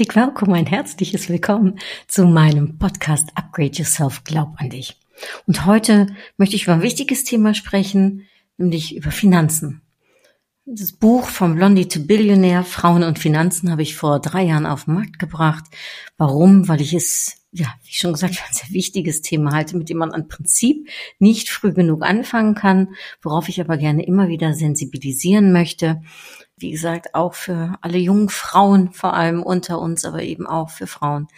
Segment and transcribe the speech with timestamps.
[0.00, 1.78] Heartily welcome, ein herzliches Willkommen
[2.08, 4.96] zu meinem Podcast Upgrade Yourself, glaub an dich.
[5.46, 6.06] Und heute
[6.38, 8.26] möchte ich über ein wichtiges Thema sprechen,
[8.56, 9.82] nämlich über Finanzen.
[10.64, 14.86] Das Buch vom Blondie to Billionaire, Frauen und Finanzen, habe ich vor drei Jahren auf
[14.86, 15.64] den Markt gebracht.
[16.16, 16.66] Warum?
[16.66, 20.12] Weil ich es, ja, wie schon gesagt, ein sehr wichtiges Thema halte, mit dem man
[20.12, 26.00] an Prinzip nicht früh genug anfangen kann, worauf ich aber gerne immer wieder sensibilisieren möchte
[26.60, 30.86] wie gesagt, auch für alle jungen Frauen, vor allem unter uns, aber eben auch für
[30.86, 31.28] Frauen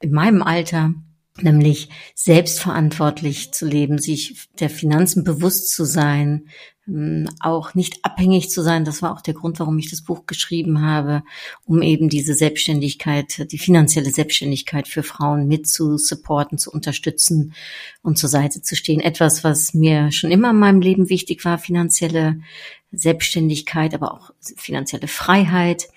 [0.00, 0.92] in meinem Alter,
[1.40, 6.48] nämlich selbstverantwortlich zu leben, sich der Finanzen bewusst zu sein,
[6.86, 8.84] ähm, auch nicht abhängig zu sein.
[8.84, 11.22] Das war auch der Grund, warum ich das Buch geschrieben habe,
[11.64, 17.54] um eben diese Selbstständigkeit, die finanzielle Selbstständigkeit für Frauen mit zu supporten, zu unterstützen
[18.02, 19.00] und zur Seite zu stehen.
[19.00, 22.40] Etwas, was mir schon immer in meinem Leben wichtig war, finanzielle
[22.96, 25.88] Selbstständigkeit, aber auch finanzielle Freiheit.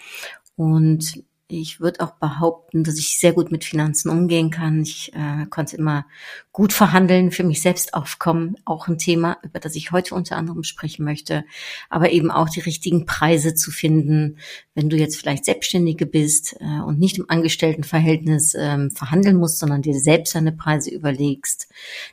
[0.56, 4.82] Und ich würde auch behaupten, dass ich sehr gut mit Finanzen umgehen kann.
[4.82, 6.06] Ich äh, konnte immer
[6.52, 10.64] gut verhandeln, für mich selbst aufkommen, auch ein Thema, über das ich heute unter anderem
[10.64, 11.46] sprechen möchte,
[11.90, 14.40] aber eben auch die richtigen Preise zu finden,
[14.76, 19.82] wenn du jetzt vielleicht Selbstständige bist äh, und nicht im Angestelltenverhältnis ähm, verhandeln musst, sondern
[19.82, 21.70] dir selbst deine Preise überlegst,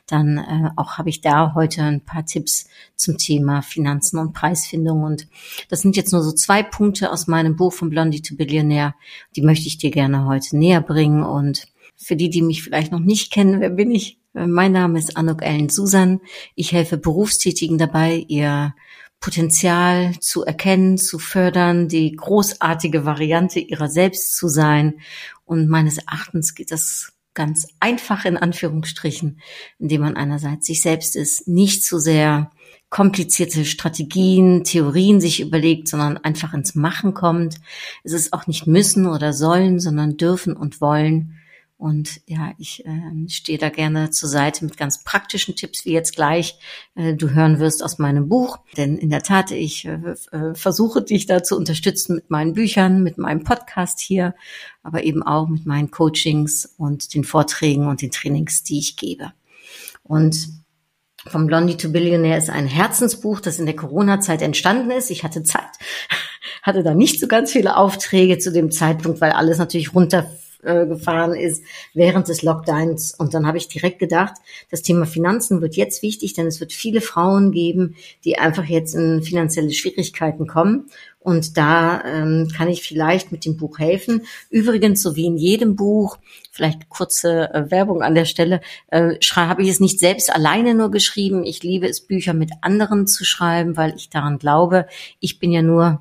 [0.07, 5.03] dann äh, auch habe ich da heute ein paar Tipps zum Thema Finanzen und Preisfindung.
[5.03, 5.27] Und
[5.69, 8.95] das sind jetzt nur so zwei Punkte aus meinem Buch von Blondie to Billionaire
[9.35, 11.23] die möchte ich dir gerne heute näher bringen.
[11.23, 14.19] Und für die, die mich vielleicht noch nicht kennen, wer bin ich?
[14.33, 16.19] Mein Name ist Anuk Ellen Susan.
[16.55, 18.75] Ich helfe Berufstätigen dabei, ihr
[19.21, 24.99] Potenzial zu erkennen, zu fördern, die großartige Variante ihrer selbst zu sein.
[25.45, 29.39] Und meines Erachtens geht das ganz einfach in Anführungsstrichen,
[29.79, 32.51] indem man einerseits sich selbst ist, nicht zu sehr
[32.89, 37.55] komplizierte Strategien, Theorien sich überlegt, sondern einfach ins Machen kommt.
[38.03, 41.35] Es ist auch nicht müssen oder sollen, sondern dürfen und wollen.
[41.77, 46.15] Und ja, ich äh, stehe da gerne zur Seite mit ganz praktischen Tipps, wie jetzt
[46.15, 46.57] gleich
[46.95, 48.59] äh, du hören wirst aus meinem Buch.
[48.77, 53.03] Denn in der Tat, ich äh, äh versuche dich da zu unterstützen mit meinen Büchern,
[53.03, 54.35] mit meinem Podcast hier,
[54.83, 59.33] aber eben auch mit meinen Coachings und den Vorträgen und den Trainings, die ich gebe.
[60.03, 60.64] Und
[61.27, 65.09] vom Blondie to Billionaire ist ein Herzensbuch, das in der Corona-Zeit entstanden ist.
[65.09, 65.63] Ich hatte Zeit,
[66.61, 71.63] hatte da nicht so ganz viele Aufträge zu dem Zeitpunkt, weil alles natürlich runtergefahren ist
[71.93, 73.15] während des Lockdowns.
[73.15, 74.35] Und dann habe ich direkt gedacht,
[74.69, 78.93] das Thema Finanzen wird jetzt wichtig, denn es wird viele Frauen geben, die einfach jetzt
[78.93, 80.91] in finanzielle Schwierigkeiten kommen.
[81.25, 84.21] Und da ähm, kann ich vielleicht mit dem Buch helfen.
[84.51, 86.19] Übrigens, so wie in jedem Buch,
[86.51, 90.91] vielleicht kurze äh, Werbung an der Stelle, äh, habe ich es nicht selbst alleine nur
[90.91, 91.43] geschrieben.
[91.43, 94.85] Ich liebe es, Bücher mit anderen zu schreiben, weil ich daran glaube,
[95.19, 95.99] ich bin ja nur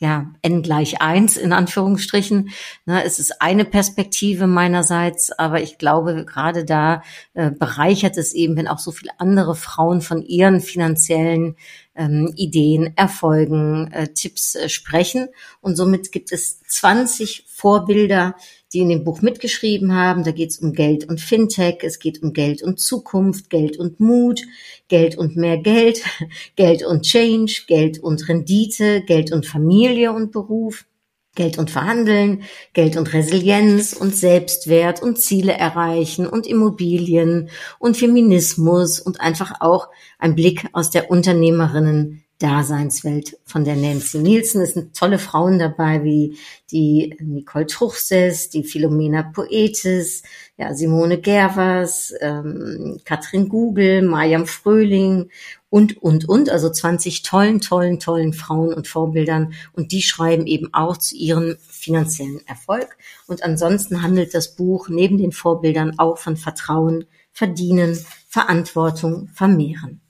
[0.00, 2.50] ja, n gleich eins in Anführungsstrichen.
[2.84, 7.02] Ne, es ist eine Perspektive meinerseits, aber ich glaube, gerade da
[7.34, 11.54] äh, bereichert es eben, wenn auch so viele andere Frauen von ihren finanziellen
[11.94, 15.28] ähm, Ideen, Erfolgen, äh, Tipps äh, sprechen.
[15.60, 18.34] Und somit gibt es 20 Vorbilder,
[18.72, 20.24] die in dem Buch mitgeschrieben haben.
[20.24, 24.00] Da geht es um Geld und Fintech, es geht um Geld und Zukunft, Geld und
[24.00, 24.42] Mut,
[24.88, 26.02] Geld und mehr Geld,
[26.56, 30.84] Geld und Change, Geld und Rendite, Geld und Familie und Beruf.
[31.34, 39.00] Geld und Verhandeln, Geld und Resilienz und Selbstwert und Ziele erreichen und Immobilien und Feminismus
[39.00, 44.60] und einfach auch ein Blick aus der Unternehmerinnen Daseinswelt von der Nancy Nielsen.
[44.60, 46.36] Es sind tolle Frauen dabei, wie
[46.70, 50.24] die Nicole Truchses, die Philomena Poetis,
[50.56, 55.30] ja, Simone Gervers, ähm, Katrin Gugel, Mariam Fröhling
[55.74, 56.50] und, und, und.
[56.50, 59.54] Also 20 tollen, tollen, tollen Frauen und Vorbildern.
[59.72, 62.96] Und die schreiben eben auch zu ihrem finanziellen Erfolg.
[63.26, 67.98] Und ansonsten handelt das Buch neben den Vorbildern auch von Vertrauen, Verdienen,
[68.28, 70.00] Verantwortung, Vermehren.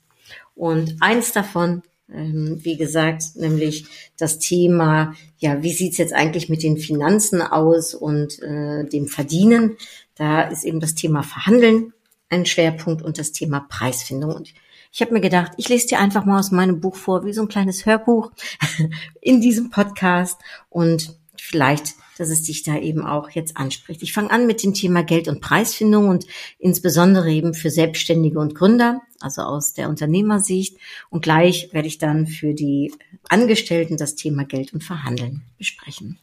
[0.53, 1.81] Und eins davon
[2.13, 3.87] ähm, wie gesagt, nämlich
[4.19, 9.77] das Thema, ja, wie sieht's jetzt eigentlich mit den Finanzen aus und äh, dem Verdienen?
[10.13, 11.93] Da ist eben das Thema Verhandeln
[12.29, 14.35] ein Schwerpunkt und das Thema Preisfindung.
[14.35, 14.53] Und
[14.95, 17.41] ich habe mir gedacht, ich lese dir einfach mal aus meinem Buch vor, wie so
[17.41, 18.31] ein kleines Hörbuch
[19.21, 20.39] in diesem Podcast.
[20.69, 24.01] Und vielleicht, dass es dich da eben auch jetzt anspricht.
[24.03, 26.25] Ich fange an mit dem Thema Geld- und Preisfindung und
[26.59, 30.77] insbesondere eben für Selbstständige und Gründer, also aus der Unternehmersicht.
[31.09, 32.93] Und gleich werde ich dann für die
[33.27, 36.19] Angestellten das Thema Geld und Verhandeln besprechen.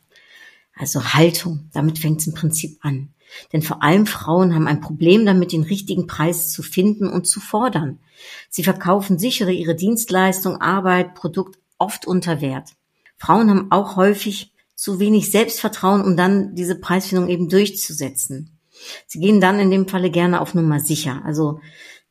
[0.75, 3.11] Also Haltung, damit fängt es im Prinzip an.
[3.53, 7.41] Denn vor allem Frauen haben ein Problem damit, den richtigen Preis zu finden und zu
[7.41, 7.99] fordern.
[8.49, 12.71] Sie verkaufen sich oder ihre Dienstleistung, Arbeit, Produkt oft unter Wert.
[13.17, 18.59] Frauen haben auch häufig zu wenig Selbstvertrauen, um dann diese Preisfindung eben durchzusetzen.
[19.07, 21.23] Sie gehen dann in dem Falle gerne auf Nummer sicher.
[21.25, 21.61] Also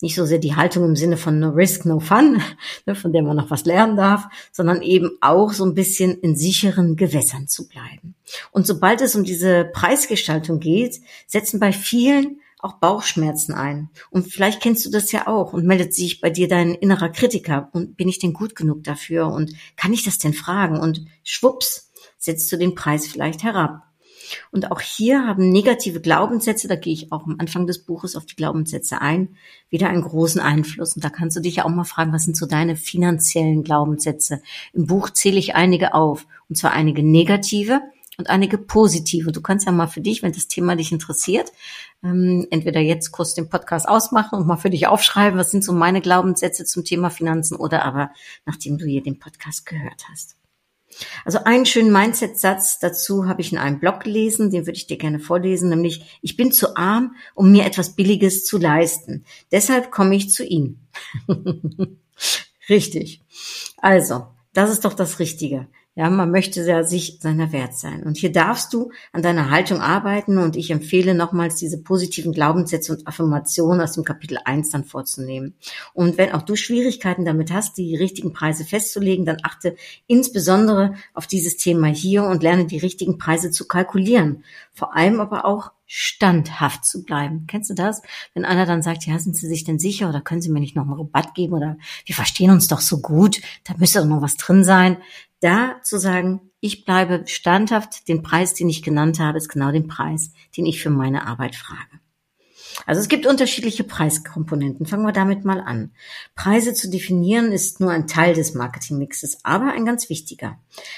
[0.01, 2.42] nicht so sehr die Haltung im Sinne von no risk, no fun,
[2.86, 6.36] ne, von der man noch was lernen darf, sondern eben auch so ein bisschen in
[6.36, 8.15] sicheren Gewässern zu bleiben.
[8.51, 13.89] Und sobald es um diese Preisgestaltung geht, setzen bei vielen auch Bauchschmerzen ein.
[14.12, 17.69] Und vielleicht kennst du das ja auch und meldet sich bei dir dein innerer Kritiker.
[17.74, 19.27] Und bin ich denn gut genug dafür?
[19.27, 20.80] Und kann ich das denn fragen?
[20.80, 23.81] Und schwupps, setzt du den Preis vielleicht herab.
[24.51, 28.25] Und auch hier haben negative Glaubenssätze, da gehe ich auch am Anfang des Buches auf
[28.25, 29.36] die Glaubenssätze ein,
[29.69, 30.95] wieder einen großen Einfluss.
[30.95, 34.42] Und da kannst du dich ja auch mal fragen, was sind so deine finanziellen Glaubenssätze?
[34.74, 37.81] Im Buch zähle ich einige auf, und zwar einige negative
[38.18, 39.31] und einige positive.
[39.31, 41.51] Du kannst ja mal für dich, wenn das Thema dich interessiert,
[42.04, 45.74] ähm, entweder jetzt kurz den Podcast ausmachen und mal für dich aufschreiben, was sind so
[45.74, 48.12] meine Glaubenssätze zum Thema Finanzen oder aber
[48.45, 50.41] nachdem du hier den Podcast gehört hast.
[51.26, 54.98] Also einen schönen Mindset-Satz dazu habe ich in einem Blog gelesen, den würde ich dir
[54.98, 59.26] gerne vorlesen, nämlich ich bin zu arm, um mir etwas Billiges zu leisten.
[59.52, 60.80] Deshalb komme ich zu ihm.
[62.70, 63.22] Richtig.
[63.78, 65.68] Also, das ist doch das Richtige.
[66.01, 68.01] Ja, man möchte ja sich seiner wert sein.
[68.01, 72.92] Und hier darfst du an deiner Haltung arbeiten und ich empfehle nochmals diese positiven Glaubenssätze
[72.92, 75.53] und Affirmationen aus dem Kapitel 1 dann vorzunehmen.
[75.94, 79.75] Und wenn auch du Schwierigkeiten damit hast, die richtigen Preise festzulegen, dann achte
[80.07, 84.44] insbesondere auf dieses Thema hier und lerne die richtigen Preise zu kalkulieren.
[84.74, 87.45] Vor allem aber auch standhaft zu bleiben.
[87.48, 88.01] Kennst du das?
[88.33, 90.75] Wenn einer dann sagt, ja, sind Sie sich denn sicher oder können Sie mir nicht
[90.75, 94.21] noch einen Rabatt geben oder wir verstehen uns doch so gut, da müsste doch noch
[94.21, 94.98] was drin sein
[95.42, 99.88] da zu sagen, ich bleibe standhaft, den Preis, den ich genannt habe, ist genau den
[99.88, 102.00] Preis, den ich für meine Arbeit frage.
[102.86, 104.86] Also es gibt unterschiedliche Preiskomponenten.
[104.86, 105.92] Fangen wir damit mal an.
[106.36, 110.58] Preise zu definieren ist nur ein Teil des Marketingmixes, aber ein ganz wichtiger.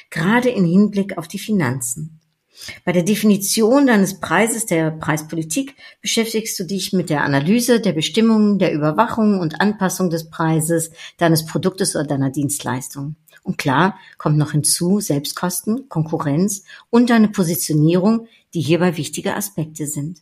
[0.09, 2.19] Gerade im Hinblick auf die Finanzen.
[2.85, 8.59] Bei der Definition deines Preises der Preispolitik beschäftigst du dich mit der Analyse der Bestimmungen,
[8.59, 13.15] der Überwachung und Anpassung des Preises deines Produktes oder deiner Dienstleistung.
[13.43, 20.21] Und klar kommt noch hinzu Selbstkosten, Konkurrenz und deine Positionierung, die hierbei wichtige Aspekte sind.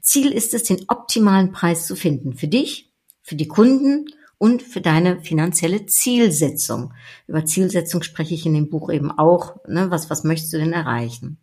[0.00, 2.92] Ziel ist es, den optimalen Preis zu finden für dich,
[3.22, 4.06] für die Kunden
[4.38, 6.92] und für deine finanzielle Zielsetzung.
[7.26, 9.56] Über Zielsetzung spreche ich in dem Buch eben auch.
[9.66, 9.90] Ne?
[9.90, 11.38] Was, was möchtest du denn erreichen?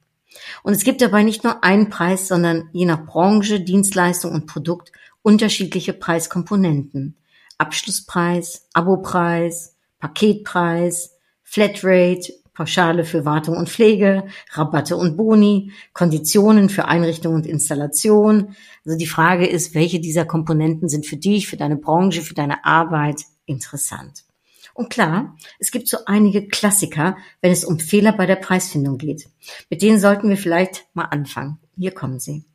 [0.64, 4.92] Und es gibt dabei nicht nur einen Preis, sondern je nach Branche, Dienstleistung und Produkt
[5.24, 7.18] unterschiedliche Preiskomponenten.
[7.57, 17.33] Abschlusspreis, Abopreis, Paketpreis, Flatrate, Pauschale für Wartung und Pflege, Rabatte und Boni, Konditionen für Einrichtung
[17.33, 18.56] und Installation.
[18.86, 22.65] Also die Frage ist, welche dieser Komponenten sind für dich, für deine Branche, für deine
[22.65, 24.25] Arbeit interessant?
[24.74, 29.30] Und klar, es gibt so einige Klassiker, wenn es um Fehler bei der Preisfindung geht.
[29.69, 31.59] Mit denen sollten wir vielleicht mal anfangen.
[31.78, 32.45] Hier kommen sie.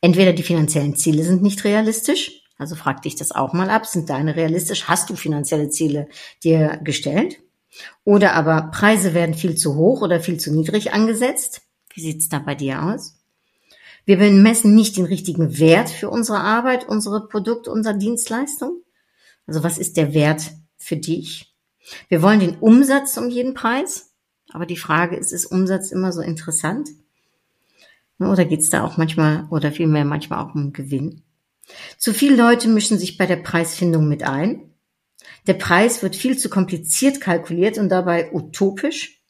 [0.00, 3.86] Entweder die finanziellen Ziele sind nicht realistisch, also frag dich das auch mal ab.
[3.86, 4.86] Sind deine realistisch?
[4.86, 6.08] Hast du finanzielle Ziele
[6.44, 7.40] dir gestellt?
[8.04, 11.62] Oder aber Preise werden viel zu hoch oder viel zu niedrig angesetzt?
[11.94, 13.16] Wie sieht's da bei dir aus?
[14.04, 18.82] Wir bemessen nicht den richtigen Wert für unsere Arbeit, unsere Produkte, unsere Dienstleistung.
[19.46, 21.54] Also was ist der Wert für dich?
[22.08, 24.12] Wir wollen den Umsatz um jeden Preis.
[24.52, 26.90] Aber die Frage ist, ist Umsatz immer so interessant?
[28.18, 31.22] Oder geht's da auch manchmal oder vielmehr manchmal auch um Gewinn?
[31.98, 34.74] Zu viele Leute mischen sich bei der Preisfindung mit ein.
[35.46, 39.20] Der Preis wird viel zu kompliziert kalkuliert und dabei utopisch.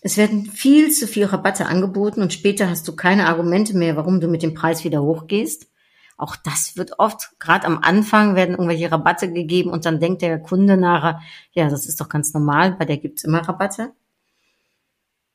[0.00, 4.20] Es werden viel zu viel Rabatte angeboten und später hast du keine Argumente mehr, warum
[4.20, 5.68] du mit dem Preis wieder hochgehst.
[6.16, 10.40] Auch das wird oft, gerade am Anfang werden irgendwelche Rabatte gegeben und dann denkt der
[10.40, 11.20] Kunde nachher,
[11.52, 13.92] ja, das ist doch ganz normal, bei der gibt's immer Rabatte.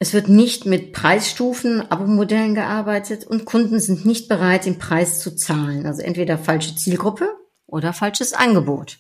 [0.03, 5.33] Es wird nicht mit Preisstufen, Abo-Modellen gearbeitet und Kunden sind nicht bereit, den Preis zu
[5.33, 5.85] zahlen.
[5.85, 7.29] Also entweder falsche Zielgruppe
[7.67, 8.97] oder falsches Angebot.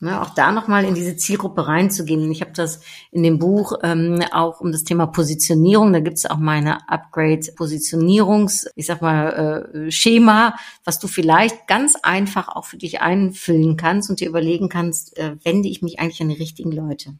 [0.00, 2.28] Ja, auch da nochmal in diese Zielgruppe reinzugehen.
[2.32, 2.80] Ich habe das
[3.12, 5.92] in dem Buch ähm, auch um das Thema Positionierung.
[5.92, 12.48] Da gibt's auch meine Upgrade-Positionierungs, ich sag mal, äh, Schema, was du vielleicht ganz einfach
[12.48, 16.30] auch für dich einfüllen kannst und dir überlegen kannst, äh, wende ich mich eigentlich an
[16.30, 17.14] die richtigen Leute.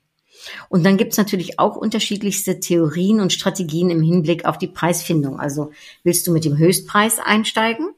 [0.68, 5.38] Und dann gibt's natürlich auch unterschiedlichste Theorien und Strategien im Hinblick auf die Preisfindung.
[5.40, 5.72] Also
[6.02, 7.90] willst du mit dem Höchstpreis einsteigen?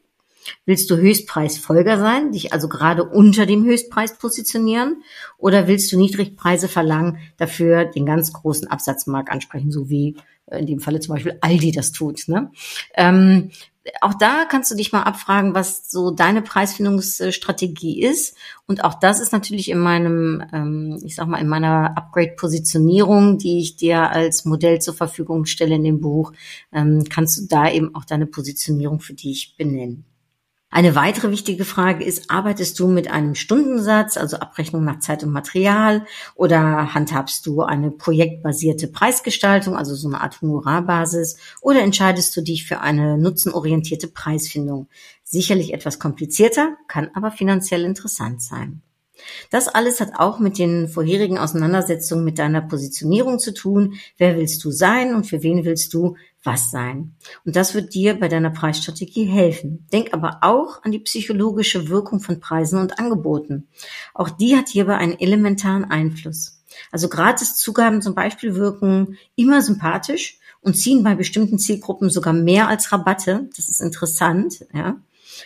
[0.66, 5.02] Willst du Höchstpreisfolger sein, dich also gerade unter dem Höchstpreis positionieren?
[5.38, 10.16] Oder willst du Niedrigpreise verlangen, dafür den ganz großen Absatzmarkt ansprechen, so wie
[10.50, 12.28] in dem Falle zum Beispiel Aldi das tut?
[12.28, 12.50] Ne?
[12.94, 13.50] Ähm,
[14.00, 18.36] auch da kannst du dich mal abfragen, was so deine Preisfindungsstrategie ist.
[18.66, 23.60] Und auch das ist natürlich in meinem, ähm, ich sag mal, in meiner Upgrade-Positionierung, die
[23.60, 26.32] ich dir als Modell zur Verfügung stelle in dem Buch,
[26.72, 30.04] ähm, kannst du da eben auch deine Positionierung für dich benennen.
[30.74, 35.30] Eine weitere wichtige Frage ist, arbeitest du mit einem Stundensatz, also Abrechnung nach Zeit und
[35.30, 36.04] Material,
[36.34, 42.66] oder handhabst du eine projektbasierte Preisgestaltung, also so eine Art Honorarbasis, oder entscheidest du dich
[42.66, 44.88] für eine nutzenorientierte Preisfindung?
[45.22, 48.82] Sicherlich etwas komplizierter, kann aber finanziell interessant sein.
[49.50, 53.94] Das alles hat auch mit den vorherigen Auseinandersetzungen mit deiner Positionierung zu tun.
[54.16, 57.14] Wer willst du sein und für wen willst du was sein?
[57.44, 59.86] Und das wird dir bei deiner Preisstrategie helfen.
[59.92, 63.68] Denk aber auch an die psychologische Wirkung von Preisen und Angeboten.
[64.12, 66.62] Auch die hat hierbei einen elementaren Einfluss.
[66.92, 72.90] Also Gratiszugaben zum Beispiel wirken immer sympathisch und ziehen bei bestimmten Zielgruppen sogar mehr als
[72.92, 73.48] Rabatte.
[73.56, 75.00] Das ist interessant, ja.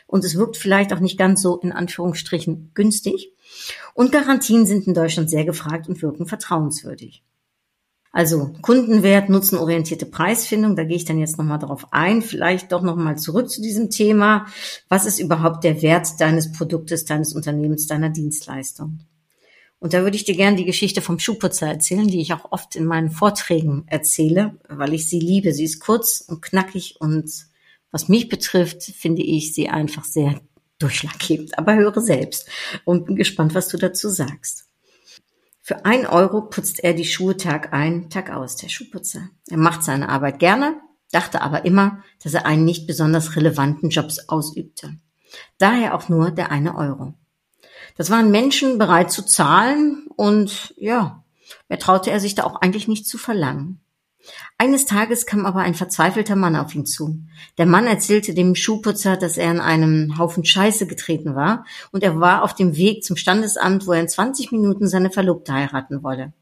[0.07, 3.33] Und es wirkt vielleicht auch nicht ganz so in Anführungsstrichen günstig.
[3.95, 7.23] Und Garantien sind in Deutschland sehr gefragt und wirken vertrauenswürdig.
[8.19, 12.21] Also Kundenwert, nutzenorientierte Preisfindung, da gehe ich dann jetzt nochmal darauf ein.
[12.21, 14.47] Vielleicht doch nochmal zurück zu diesem Thema.
[14.89, 18.99] Was ist überhaupt der Wert deines Produktes, deines Unternehmens, deiner Dienstleistung?
[19.79, 22.75] Und da würde ich dir gerne die Geschichte vom Schuhputzer erzählen, die ich auch oft
[22.75, 25.53] in meinen Vorträgen erzähle, weil ich sie liebe.
[25.53, 27.31] Sie ist kurz und knackig und
[27.93, 30.41] was mich betrifft, finde ich sie einfach sehr
[30.81, 31.57] durchschlaggebend.
[31.57, 32.49] Aber höre selbst
[32.85, 34.68] und bin gespannt, was du dazu sagst.
[35.69, 39.29] Für ein Euro putzt er die Schuhe Tag ein, Tag aus, der Schuhputzer.
[39.51, 40.81] Er macht seine Arbeit gerne,
[41.13, 44.97] dachte aber immer, dass er einen nicht besonders relevanten Jobs ausübte.
[45.59, 47.13] Daher auch nur der eine Euro.
[47.99, 51.23] Das waren Menschen bereit zu zahlen und ja,
[51.69, 53.79] mehr traute er sich da auch eigentlich nicht zu verlangen.
[54.59, 57.21] Eines Tages kam aber ein verzweifelter Mann auf ihn zu.
[57.59, 62.21] Der Mann erzählte dem Schuhputzer, dass er in einem Haufen Scheiße getreten war und er
[62.21, 66.33] war auf dem Weg zum Standesamt, wo er in 20 Minuten seine Verlobte heiraten wolle.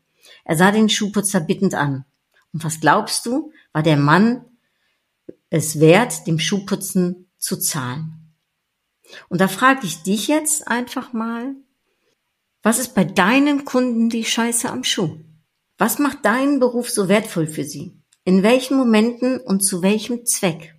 [0.45, 2.05] Er sah den Schuhputzer bittend an.
[2.52, 4.45] Und was glaubst du, war der Mann
[5.50, 8.33] es wert, dem Schuhputzen zu zahlen?
[9.28, 11.55] Und da frage ich dich jetzt einfach mal,
[12.62, 15.19] was ist bei deinen Kunden die Scheiße am Schuh?
[15.78, 18.00] Was macht deinen Beruf so wertvoll für sie?
[18.25, 20.75] In welchen Momenten und zu welchem Zweck?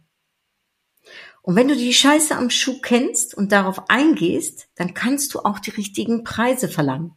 [1.44, 5.60] Und wenn du die Scheiße am Schuh kennst und darauf eingehst, dann kannst du auch
[5.60, 7.13] die richtigen Preise verlangen.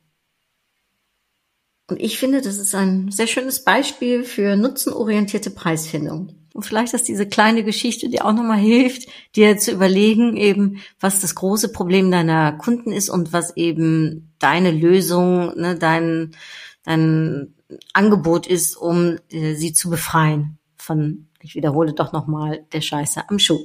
[1.89, 6.37] Und ich finde, das ist ein sehr schönes Beispiel für nutzenorientierte Preisfindung.
[6.55, 11.21] Und vielleicht, dass diese kleine Geschichte dir auch nochmal hilft, dir zu überlegen, eben, was
[11.21, 16.37] das große Problem deiner Kunden ist und was eben deine Lösung, ne, dein,
[16.85, 17.55] dein
[17.93, 23.39] Angebot ist, um äh, sie zu befreien von, ich wiederhole doch nochmal, der Scheiße am
[23.39, 23.61] Schuh.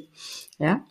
[0.57, 0.85] Ja,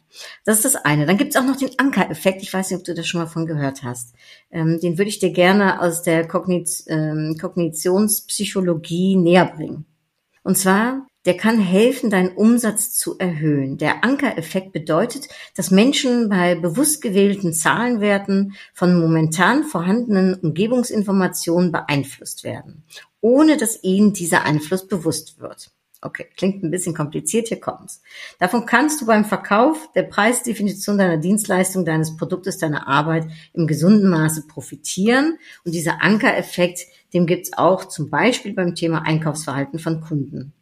[0.45, 1.07] das ist das eine.
[1.07, 2.43] Dann gibt es auch noch den Anker-Effekt.
[2.43, 4.15] Ich weiß nicht, ob du das schon mal von gehört hast.
[4.51, 9.87] Ähm, den würde ich dir gerne aus der Kognit ähm, Kognitionspsychologie näher bringen.
[10.43, 13.79] Und zwar der kann helfen, deinen Umsatz zu erhöhen.
[13.79, 22.85] Der Ankereffekt bedeutet, dass Menschen bei bewusst gewählten Zahlenwerten von momentan vorhandenen Umgebungsinformationen beeinflusst werden,
[23.21, 25.71] ohne dass ihnen dieser Einfluss bewusst wird.
[26.05, 28.03] Okay, klingt ein bisschen kompliziert, hier kommt's.
[28.39, 34.11] Davon kannst du beim Verkauf der Preisdefinition deiner Dienstleistung, deines Produktes, deiner Arbeit im gesunden
[34.11, 35.39] Maße profitieren.
[35.65, 36.81] Und dieser Ankereffekt,
[37.15, 40.53] dem gibt's auch zum Beispiel beim Thema Einkaufsverhalten von Kunden.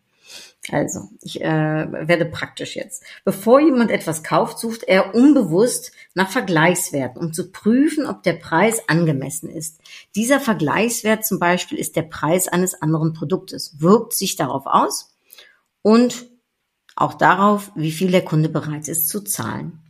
[0.70, 3.02] Also, ich äh, werde praktisch jetzt.
[3.24, 8.88] Bevor jemand etwas kauft, sucht er unbewusst nach Vergleichswerten, um zu prüfen, ob der Preis
[8.88, 9.80] angemessen ist.
[10.14, 15.16] Dieser Vergleichswert zum Beispiel ist der Preis eines anderen Produktes, wirkt sich darauf aus
[15.82, 16.30] und
[16.94, 19.80] auch darauf, wie viel der Kunde bereit ist zu zahlen.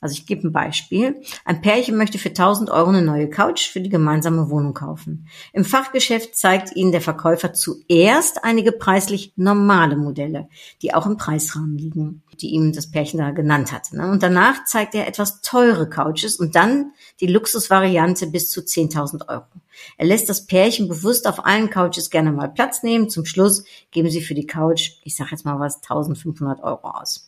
[0.00, 1.22] Also ich gebe ein Beispiel.
[1.44, 5.28] Ein Pärchen möchte für 1000 Euro eine neue Couch für die gemeinsame Wohnung kaufen.
[5.52, 10.48] Im Fachgeschäft zeigt ihnen der Verkäufer zuerst einige preislich normale Modelle,
[10.82, 13.96] die auch im Preisrahmen liegen, die ihm das Pärchen da genannt hatte.
[13.96, 14.10] Ne?
[14.10, 19.46] Und danach zeigt er etwas teure Couches und dann die Luxusvariante bis zu 10.000 Euro.
[19.96, 23.10] Er lässt das Pärchen bewusst auf allen Couches gerne mal Platz nehmen.
[23.10, 27.25] Zum Schluss geben sie für die Couch, ich sage jetzt mal was, 1500 Euro aus.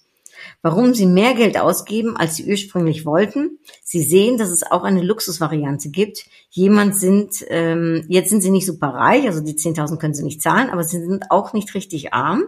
[0.62, 3.58] Warum sie mehr Geld ausgeben, als sie ursprünglich wollten?
[3.82, 6.26] Sie sehen, dass es auch eine Luxusvariante gibt.
[6.50, 10.42] Jemand sind, ähm, jetzt sind sie nicht super reich, also die 10.000 können sie nicht
[10.42, 12.44] zahlen, aber sie sind auch nicht richtig arm.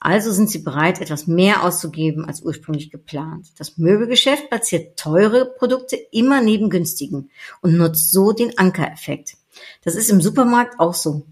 [0.00, 3.48] Also sind sie bereit, etwas mehr auszugeben als ursprünglich geplant.
[3.58, 7.30] Das Möbelgeschäft platziert teure Produkte immer neben günstigen
[7.62, 9.36] und nutzt so den Ankereffekt.
[9.82, 11.26] Das ist im Supermarkt auch so.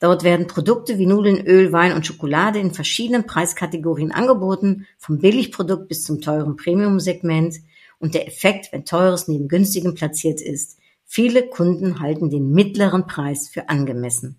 [0.00, 5.88] Dort werden Produkte wie Nudeln, Öl, Wein und Schokolade in verschiedenen Preiskategorien angeboten, vom Billigprodukt
[5.88, 7.56] bis zum teuren Premium-Segment.
[7.98, 13.48] Und der Effekt, wenn teures neben günstigem platziert ist, viele Kunden halten den mittleren Preis
[13.48, 14.38] für angemessen.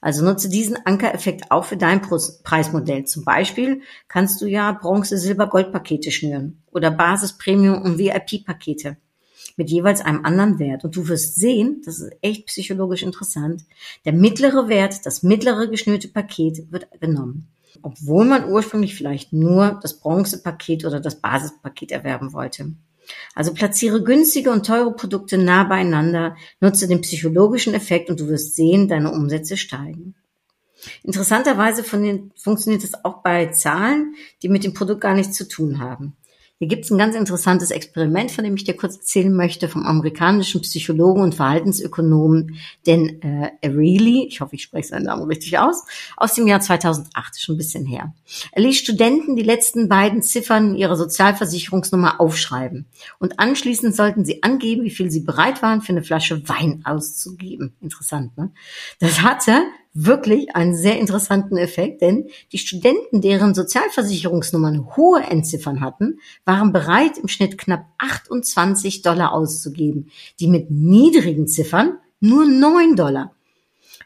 [0.00, 3.04] Also nutze diesen Ankereffekt auch für dein Preismodell.
[3.04, 8.44] Zum Beispiel kannst du ja Bronze, Silber, Gold Pakete schnüren oder Basis, Premium und VIP
[8.44, 8.96] Pakete
[9.56, 10.84] mit jeweils einem anderen Wert.
[10.84, 13.64] Und du wirst sehen, das ist echt psychologisch interessant,
[14.04, 17.48] der mittlere Wert, das mittlere geschnürte Paket wird genommen.
[17.82, 22.72] Obwohl man ursprünglich vielleicht nur das Bronzepaket oder das Basispaket erwerben wollte.
[23.34, 28.56] Also platziere günstige und teure Produkte nah beieinander, nutze den psychologischen Effekt und du wirst
[28.56, 30.14] sehen, deine Umsätze steigen.
[31.02, 36.16] Interessanterweise funktioniert es auch bei Zahlen, die mit dem Produkt gar nichts zu tun haben.
[36.58, 39.84] Hier gibt es ein ganz interessantes Experiment, von dem ich dir kurz erzählen möchte, vom
[39.84, 45.84] amerikanischen Psychologen und Verhaltensökonomen Dan äh, Ariely, ich hoffe, ich spreche seinen Namen richtig aus,
[46.16, 48.14] aus dem Jahr 2008, schon ein bisschen her.
[48.52, 52.86] Er ließ Studenten die letzten beiden Ziffern ihrer Sozialversicherungsnummer aufschreiben
[53.18, 57.74] und anschließend sollten sie angeben, wie viel sie bereit waren, für eine Flasche Wein auszugeben.
[57.82, 58.50] Interessant, ne?
[58.98, 59.62] Das hatte
[60.04, 67.18] wirklich einen sehr interessanten Effekt, denn die Studenten, deren Sozialversicherungsnummern hohe Endziffern hatten, waren bereit,
[67.18, 70.10] im Schnitt knapp 28 Dollar auszugeben.
[70.38, 73.32] Die mit niedrigen Ziffern nur 9 Dollar.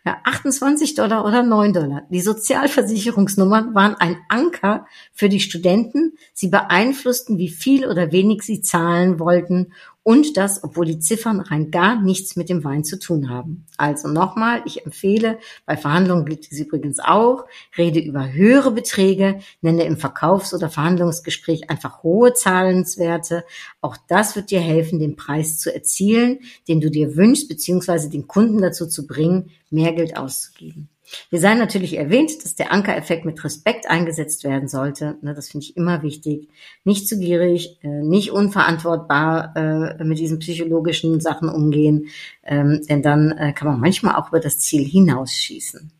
[0.06, 2.06] Ja, 28 Dollar oder 9 Dollar.
[2.08, 6.14] Die Sozialversicherungsnummern waren ein Anker für die Studenten.
[6.32, 9.72] Sie beeinflussten, wie viel oder wenig sie zahlen wollten
[10.10, 13.66] und das, obwohl die Ziffern rein gar nichts mit dem Wein zu tun haben.
[13.76, 17.44] Also nochmal, ich empfehle, bei Verhandlungen gilt dies übrigens auch,
[17.78, 23.44] rede über höhere Beträge, nenne im Verkaufs- oder Verhandlungsgespräch einfach hohe Zahlenswerte.
[23.80, 28.26] Auch das wird dir helfen, den Preis zu erzielen, den du dir wünschst, beziehungsweise den
[28.26, 30.88] Kunden dazu zu bringen, mehr Geld auszugeben.
[31.30, 35.16] Wir seien natürlich erwähnt, dass der Ankereffekt mit Respekt eingesetzt werden sollte.
[35.22, 36.48] Ne, das finde ich immer wichtig.
[36.84, 42.08] Nicht zu gierig, äh, nicht unverantwortbar äh, mit diesen psychologischen Sachen umgehen,
[42.44, 45.92] ähm, denn dann äh, kann man manchmal auch über das Ziel hinausschießen.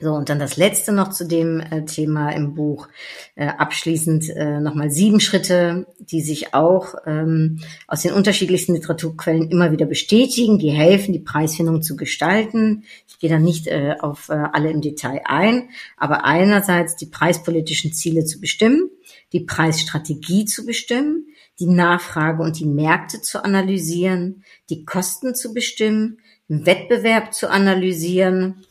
[0.00, 2.88] So, und dann das letzte noch zu dem äh, Thema im Buch.
[3.34, 9.72] Äh, abschließend äh, nochmal sieben Schritte, die sich auch ähm, aus den unterschiedlichsten Literaturquellen immer
[9.72, 12.84] wieder bestätigen, die helfen, die Preisfindung zu gestalten.
[13.08, 17.92] Ich gehe da nicht äh, auf äh, alle im Detail ein, aber einerseits die preispolitischen
[17.92, 18.90] Ziele zu bestimmen,
[19.32, 21.26] die Preisstrategie zu bestimmen,
[21.58, 28.64] die Nachfrage und die Märkte zu analysieren, die Kosten zu bestimmen, den Wettbewerb zu analysieren,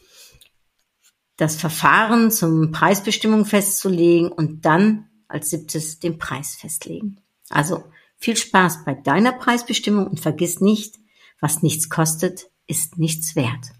[1.37, 7.21] das Verfahren zum Preisbestimmung festzulegen und dann als siebtes den Preis festlegen.
[7.49, 7.83] Also
[8.17, 10.95] viel Spaß bei deiner Preisbestimmung und vergiss nicht,
[11.39, 13.71] was nichts kostet, ist nichts wert.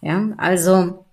[0.00, 1.06] Ja, also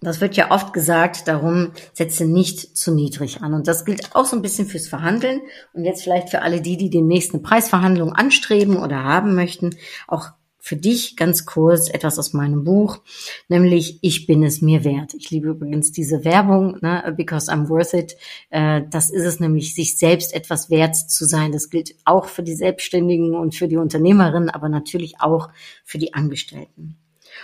[0.00, 3.54] das wird ja oft gesagt, darum setze nicht zu niedrig an.
[3.54, 5.40] Und das gilt auch so ein bisschen fürs Verhandeln.
[5.72, 9.74] Und jetzt vielleicht für alle die, die den nächsten Preisverhandlungen anstreben oder haben möchten,
[10.06, 10.30] auch
[10.68, 13.00] für dich ganz kurz etwas aus meinem Buch,
[13.48, 15.14] nämlich Ich bin es mir wert.
[15.14, 18.16] Ich liebe übrigens diese Werbung, ne, because I'm worth it.
[18.50, 21.52] Äh, das ist es nämlich, sich selbst etwas wert zu sein.
[21.52, 25.48] Das gilt auch für die Selbstständigen und für die Unternehmerinnen, aber natürlich auch
[25.84, 26.98] für die Angestellten.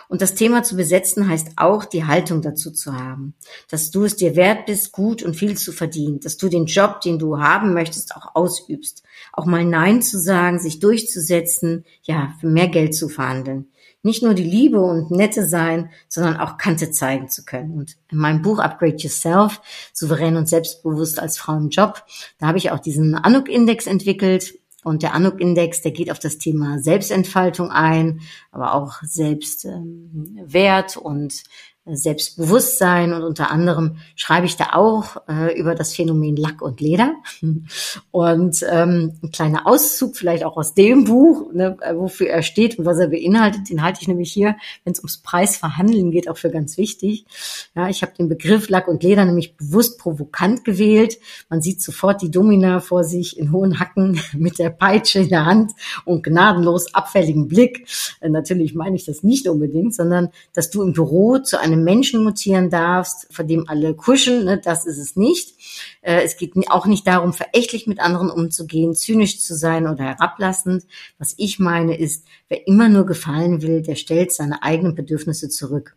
[0.09, 3.35] Und das Thema zu besetzen heißt auch, die Haltung dazu zu haben,
[3.71, 7.01] dass du es dir wert bist, gut und viel zu verdienen, dass du den Job,
[7.01, 9.03] den du haben möchtest, auch ausübst,
[9.33, 13.69] auch mal Nein zu sagen, sich durchzusetzen, ja, für mehr Geld zu verhandeln.
[14.03, 17.73] Nicht nur die Liebe und Nette sein, sondern auch Kante zeigen zu können.
[17.79, 19.63] Und in meinem Buch Upgrade Yourself,
[19.95, 22.05] souverän und selbstbewusst als Frau im Job,
[22.39, 24.53] da habe ich auch diesen Anuk-Index entwickelt,
[24.85, 28.21] und der Anuk-Index, der geht auf das Thema Selbstentfaltung ein,
[28.53, 31.43] aber auch Selbstwert ähm, und
[31.87, 37.15] Selbstbewusstsein und unter anderem schreibe ich da auch äh, über das Phänomen Lack und Leder
[38.11, 42.87] und ähm, ein kleiner Auszug vielleicht auch aus dem Buch, ne, wofür er steht und
[42.87, 46.51] was er beinhaltet, den halte ich nämlich hier, wenn es ums Preisverhandeln geht, auch für
[46.51, 47.27] ganz wichtig.
[47.75, 51.19] Ja, ich habe den Begriff Lack und Leder nämlich bewusst provokant gewählt.
[51.51, 55.45] Man sieht sofort die Domina vor sich in hohen Hacken mit der Peitsche in der
[55.45, 55.73] Hand
[56.07, 57.87] und gnadenlos abfälligen Blick.
[58.21, 61.85] Äh, natürlich meine ich das nicht unbedingt, sondern dass du im Büro zu einem einem
[61.85, 65.55] Menschen mutieren darfst, vor dem alle kuschen, ne, das ist es nicht.
[66.01, 70.85] Äh, es geht auch nicht darum, verächtlich mit anderen umzugehen, zynisch zu sein oder herablassend.
[71.19, 75.97] Was ich meine ist, wer immer nur gefallen will, der stellt seine eigenen Bedürfnisse zurück.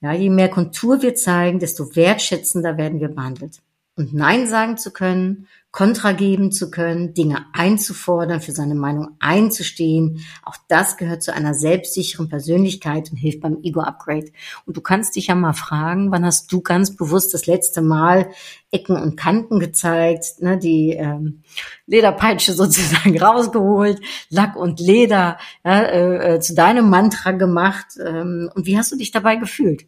[0.00, 3.62] Ja, je mehr Kontur wir zeigen, desto wertschätzender werden wir behandelt.
[3.96, 10.24] Und Nein sagen zu können, Kontra geben zu können, Dinge einzufordern, für seine Meinung einzustehen,
[10.42, 14.30] auch das gehört zu einer selbstsicheren Persönlichkeit und hilft beim Ego-Upgrade.
[14.64, 18.30] Und du kannst dich ja mal fragen, wann hast du ganz bewusst das letzte Mal
[18.70, 21.42] Ecken und Kanten gezeigt, ne, die ähm,
[21.86, 27.98] Lederpeitsche sozusagen rausgeholt, Lack und Leder ja, äh, äh, zu deinem Mantra gemacht.
[28.02, 29.84] Ähm, und wie hast du dich dabei gefühlt?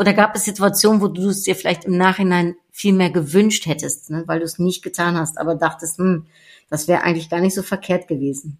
[0.00, 4.08] Oder gab es Situationen, wo du es dir vielleicht im Nachhinein viel mehr gewünscht hättest,
[4.08, 6.24] ne, weil du es nicht getan hast, aber dachtest, hm,
[6.70, 8.56] das wäre eigentlich gar nicht so verkehrt gewesen.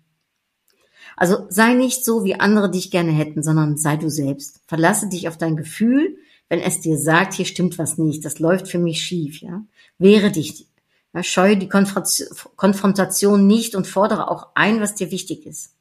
[1.17, 4.61] Also sei nicht so, wie andere dich gerne hätten, sondern sei du selbst.
[4.67, 6.19] Verlasse dich auf dein Gefühl,
[6.51, 9.63] wenn es dir sagt, hier stimmt was nicht, das läuft für mich schief, ja.
[9.97, 10.67] Wehre dich,
[11.15, 15.75] ja, scheue die Konfrontation nicht und fordere auch ein, was dir wichtig ist.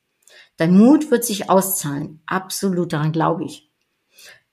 [0.55, 2.21] Dein Mut wird sich auszahlen.
[2.27, 3.68] Absolut, daran glaube ich.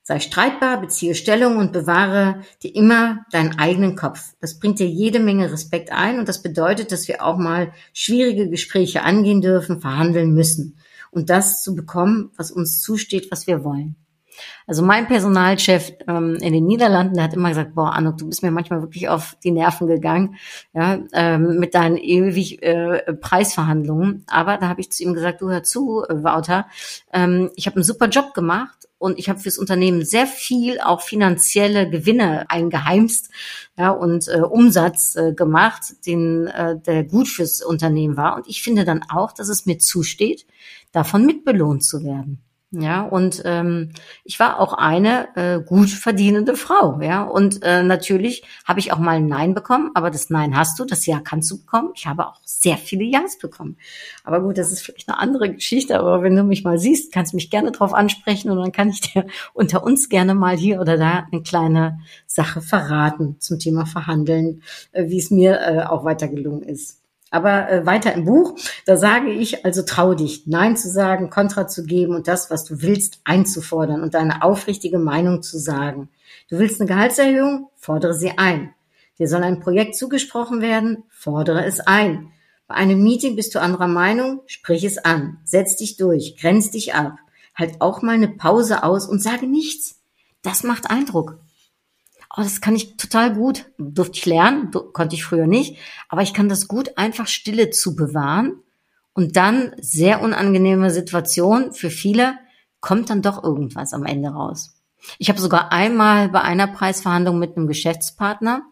[0.07, 4.35] Sei streitbar, beziehe Stellung und bewahre dir immer deinen eigenen Kopf.
[4.39, 8.49] Das bringt dir jede Menge Respekt ein und das bedeutet, dass wir auch mal schwierige
[8.49, 10.77] Gespräche angehen dürfen, verhandeln müssen
[11.11, 13.97] und das zu bekommen, was uns zusteht, was wir wollen.
[14.65, 18.43] Also mein Personalchef ähm, in den Niederlanden, der hat immer gesagt, boah, Anno, du bist
[18.43, 20.35] mir manchmal wirklich auf die Nerven gegangen,
[20.73, 24.23] ja, ähm, mit deinen ewig äh, Preisverhandlungen.
[24.27, 26.67] Aber da habe ich zu ihm gesagt, du hör zu, äh, Wouter,
[27.11, 31.01] ähm, ich habe einen super Job gemacht und ich habe fürs Unternehmen sehr viel auch
[31.01, 33.29] finanzielle Gewinne eingeheimst
[33.77, 38.35] ja, und äh, Umsatz äh, gemacht, den äh, der gut fürs Unternehmen war.
[38.35, 40.45] Und ich finde dann auch, dass es mir zusteht,
[40.91, 42.41] davon mitbelohnt zu werden.
[42.71, 43.91] Ja, und ähm,
[44.25, 47.23] ich war auch eine äh, gut verdienende Frau, ja.
[47.23, 50.83] Und äh, natürlich habe ich auch mal ein Nein bekommen, aber das Nein hast du,
[50.83, 51.91] das Ja kannst du bekommen.
[51.95, 53.77] Ich habe auch sehr viele Ja's bekommen.
[54.25, 57.31] Aber gut, das ist vielleicht eine andere Geschichte, aber wenn du mich mal siehst, kannst
[57.31, 60.81] du mich gerne drauf ansprechen und dann kann ich dir unter uns gerne mal hier
[60.81, 66.03] oder da eine kleine Sache verraten zum Thema Verhandeln, äh, wie es mir äh, auch
[66.03, 66.99] weiter gelungen ist.
[67.29, 71.67] Aber äh, weiter im Buch, da sage ich also trau dich, Nein zu sagen, Kontra
[71.67, 76.09] zu geben und das, was du willst, einzufordern und deine aufrichtige Meinung zu sagen.
[76.49, 77.69] Du willst eine Gehaltserhöhung?
[77.75, 78.73] Fordere sie ein.
[79.19, 81.03] Dir soll ein Projekt zugesprochen werden?
[81.09, 82.31] Fordere es ein.
[82.67, 84.41] Bei einem Meeting bist du anderer Meinung?
[84.45, 85.39] Sprich es an.
[85.43, 87.17] Setz dich durch, grenz dich ab.
[87.55, 90.01] Halt auch mal eine Pause aus und sage nichts.
[90.43, 91.39] Das macht Eindruck
[92.35, 95.77] oh, das kann ich total gut, durfte ich lernen, konnte ich früher nicht,
[96.09, 98.61] aber ich kann das gut, einfach Stille zu bewahren
[99.13, 102.35] und dann sehr unangenehme Situation für viele
[102.79, 104.75] kommt dann doch irgendwas am Ende raus.
[105.19, 108.63] Ich habe sogar einmal bei einer Preisverhandlung mit einem Geschäftspartner,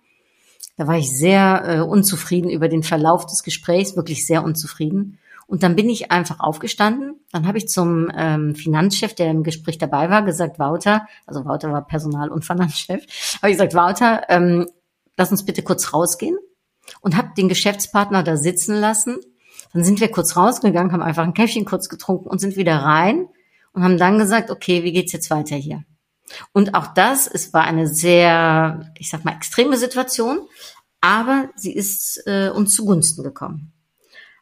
[0.78, 5.20] da war ich sehr äh, unzufrieden über den Verlauf des Gesprächs, wirklich sehr unzufrieden.
[5.48, 7.20] Und dann bin ich einfach aufgestanden.
[7.32, 11.72] Dann habe ich zum ähm, Finanzchef, der im Gespräch dabei war, gesagt, Wouter, also Wouter
[11.72, 13.06] war Personal- und Finanzchef,
[13.42, 14.66] habe ich gesagt, Wouter, ähm,
[15.18, 16.38] lass uns bitte kurz rausgehen.
[17.02, 19.18] Und habe den Geschäftspartner da sitzen lassen.
[19.74, 23.28] Dann sind wir kurz rausgegangen, haben einfach ein Käffchen kurz getrunken und sind wieder rein
[23.74, 25.84] und haben dann gesagt, okay, wie geht's jetzt weiter hier?
[26.54, 30.48] Und auch das, es war eine sehr, ich sag mal, extreme Situation,
[31.02, 33.75] aber sie ist äh, uns zugunsten gekommen.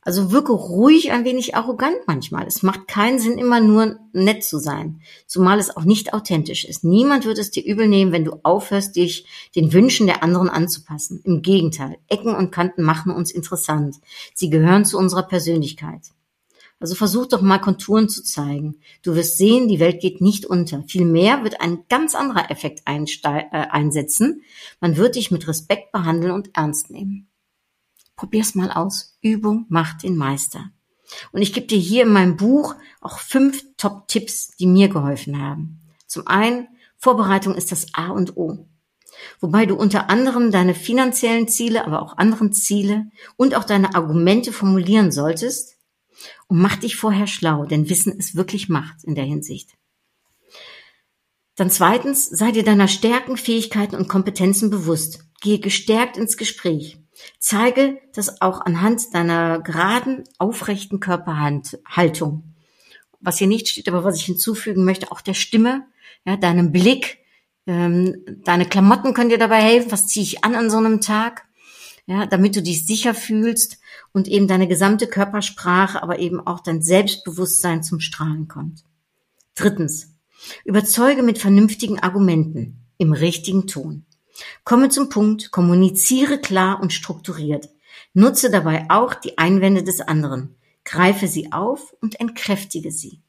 [0.06, 2.46] Also wirke ruhig ein wenig arrogant manchmal.
[2.46, 6.84] Es macht keinen Sinn, immer nur nett zu sein, zumal es auch nicht authentisch ist.
[6.84, 11.22] Niemand wird es dir übel nehmen, wenn du aufhörst, dich den Wünschen der anderen anzupassen.
[11.24, 13.96] Im Gegenteil, Ecken und Kanten machen uns interessant.
[14.34, 16.02] Sie gehören zu unserer Persönlichkeit.
[16.84, 18.76] Also versuch doch mal Konturen zu zeigen.
[19.04, 20.84] Du wirst sehen, die Welt geht nicht unter.
[20.86, 24.42] Vielmehr wird ein ganz anderer Effekt äh, einsetzen.
[24.82, 27.30] Man wird dich mit Respekt behandeln und ernst nehmen.
[28.15, 29.17] Probier's mal aus.
[29.21, 30.69] Übung macht den Meister.
[31.32, 35.80] Und ich gebe dir hier in meinem Buch auch fünf Top-Tipps, die mir geholfen haben.
[36.08, 38.67] Zum einen, Vorbereitung ist das A und O.
[39.39, 44.52] Wobei du unter anderem deine finanziellen Ziele, aber auch anderen Ziele und auch deine Argumente
[44.52, 45.78] formulieren solltest.
[46.47, 49.71] Und mach dich vorher schlau, denn Wissen ist wirklich Macht in der Hinsicht.
[51.56, 55.26] Dann zweitens, sei dir deiner Stärken, Fähigkeiten und Kompetenzen bewusst.
[55.41, 57.03] Gehe gestärkt ins Gespräch.
[57.39, 62.56] Zeige das auch anhand deiner geraden, aufrechten Körperhaltung.
[63.19, 65.86] Was hier nicht steht, aber was ich hinzufügen möchte, auch der Stimme,
[66.26, 67.19] ja, deinem Blick,
[67.65, 69.91] ähm, deine Klamotten können dir dabei helfen.
[69.91, 71.45] Was ziehe ich an an so einem Tag?
[72.06, 73.80] Ja, damit du dich sicher fühlst
[74.12, 78.84] und eben deine gesamte Körpersprache, aber eben auch dein Selbstbewusstsein zum Strahlen kommt.
[79.56, 80.13] Drittens,
[80.65, 84.06] Überzeuge mit vernünftigen Argumenten im richtigen Ton.
[84.63, 87.69] Komme zum Punkt, kommuniziere klar und strukturiert.
[88.13, 90.56] Nutze dabei auch die Einwände des anderen.
[90.86, 93.22] Greife sie auf und entkräftige sie.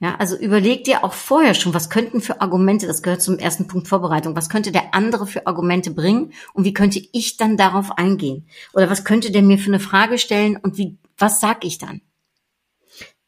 [0.00, 3.68] Ja, also überleg dir auch vorher schon, was könnten für Argumente, das gehört zum ersten
[3.68, 7.92] Punkt Vorbereitung, was könnte der andere für Argumente bringen und wie könnte ich dann darauf
[7.92, 8.48] eingehen?
[8.72, 12.00] Oder was könnte der mir für eine Frage stellen und wie, was sag ich dann?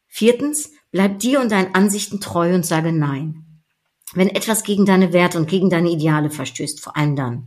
[0.07, 3.44] Viertens, bleib dir und deinen Ansichten treu und sage Nein.
[4.15, 7.43] Wenn etwas gegen deine Werte und gegen deine Ideale verstößt, vor allem dann.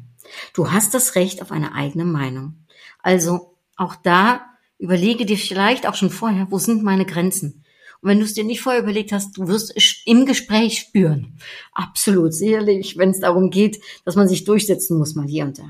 [0.52, 2.66] Du hast das Recht auf eine eigene Meinung.
[3.02, 4.44] Also auch da
[4.78, 7.64] überlege dir vielleicht auch schon vorher, wo sind meine Grenzen?
[8.00, 11.38] Und wenn du es dir nicht vorher überlegt hast, du wirst es im Gespräch spüren.
[11.72, 15.68] Absolut, sicherlich, wenn es darum geht, dass man sich durchsetzen muss, mal hier und da.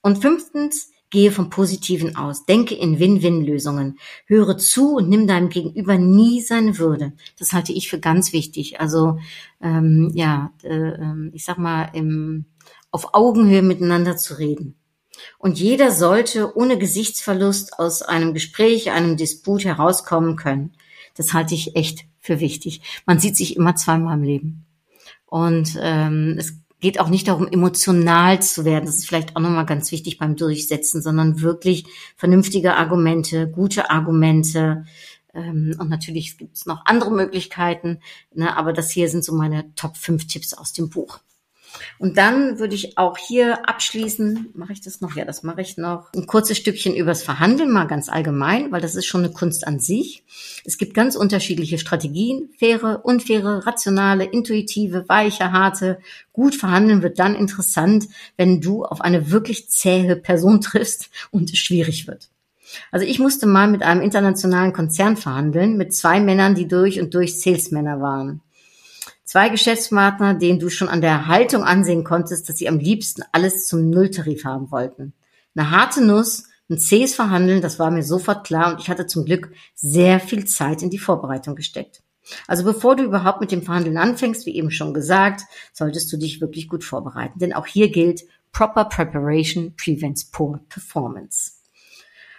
[0.00, 2.44] Und fünftens, gehe vom Positiven aus.
[2.46, 3.98] Denke in Win-Win-Lösungen.
[4.26, 7.12] Höre zu und nimm deinem Gegenüber nie seine Würde.
[7.38, 8.80] Das halte ich für ganz wichtig.
[8.80, 9.18] Also
[9.60, 12.46] ähm, ja, äh, ähm, ich sag mal, im,
[12.90, 14.76] auf Augenhöhe miteinander zu reden.
[15.38, 20.72] Und jeder sollte ohne Gesichtsverlust aus einem Gespräch, einem Disput herauskommen können.
[21.14, 22.82] Das halte ich echt für wichtig.
[23.06, 24.66] Man sieht sich immer zweimal im Leben.
[25.24, 28.86] Und ähm, es geht auch nicht darum, emotional zu werden.
[28.86, 34.84] Das ist vielleicht auch nochmal ganz wichtig beim Durchsetzen, sondern wirklich vernünftige Argumente, gute Argumente.
[35.34, 37.98] Ähm, und natürlich gibt es noch andere Möglichkeiten,
[38.32, 41.18] ne, aber das hier sind so meine Top 5 Tipps aus dem Buch.
[41.98, 45.16] Und dann würde ich auch hier abschließen, mache ich das noch?
[45.16, 46.12] Ja, das mache ich noch.
[46.14, 49.78] Ein kurzes Stückchen übers Verhandeln, mal ganz allgemein, weil das ist schon eine Kunst an
[49.80, 50.24] sich.
[50.64, 55.98] Es gibt ganz unterschiedliche Strategien, faire, unfaire, rationale, intuitive, weiche, harte.
[56.32, 61.58] Gut verhandeln wird dann interessant, wenn du auf eine wirklich zähe Person triffst und es
[61.58, 62.30] schwierig wird.
[62.90, 67.14] Also ich musste mal mit einem internationalen Konzern verhandeln, mit zwei Männern, die durch und
[67.14, 68.42] durch Salesmänner waren.
[69.36, 73.66] Zwei Geschäftspartner, denen du schon an der Haltung ansehen konntest, dass sie am liebsten alles
[73.66, 75.12] zum Nulltarif haben wollten.
[75.54, 79.26] Eine harte Nuss, ein zähes Verhandeln, das war mir sofort klar und ich hatte zum
[79.26, 82.02] Glück sehr viel Zeit in die Vorbereitung gesteckt.
[82.46, 85.42] Also bevor du überhaupt mit dem Verhandeln anfängst, wie eben schon gesagt,
[85.74, 87.38] solltest du dich wirklich gut vorbereiten.
[87.38, 88.22] Denn auch hier gilt,
[88.52, 91.55] proper preparation prevents poor performance.